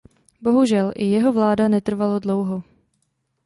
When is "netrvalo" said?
1.67-2.19